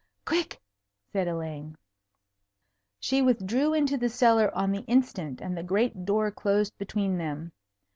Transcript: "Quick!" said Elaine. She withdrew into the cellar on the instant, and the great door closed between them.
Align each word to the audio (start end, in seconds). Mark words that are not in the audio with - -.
"Quick!" 0.25 0.59
said 1.13 1.27
Elaine. 1.27 1.77
She 2.99 3.21
withdrew 3.21 3.75
into 3.75 3.97
the 3.99 4.09
cellar 4.09 4.49
on 4.55 4.71
the 4.71 4.81
instant, 4.85 5.39
and 5.41 5.55
the 5.55 5.61
great 5.61 6.05
door 6.05 6.31
closed 6.31 6.75
between 6.79 7.19
them. 7.19 7.51